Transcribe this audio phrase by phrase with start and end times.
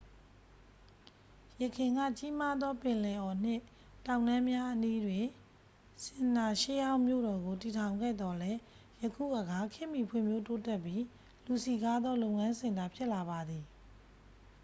[1.61, 3.63] ယခင်က ကြီးမားသော ပင်လယ်အော်နှင့်
[4.05, 5.25] တောင်တန်းများအနီးတွင်
[6.03, 8.59] ဆင်မ်နာ ရှေးဟောင်းမြို့တော်ကို တည်ထောင်ခဲ့သော်လည်း
[9.01, 11.03] ယခုအခါ ခေတ်မီဖွံ့ဖြိုးတိုးတက်ပြီး
[11.45, 13.63] လူစည်ကားသော လုပ်ငန်းစင်တာ ဖြစ်လာပါသည်